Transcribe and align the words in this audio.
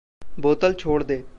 बोतल 0.39 0.73
छोड़ 0.73 1.03
दे। 1.03 1.23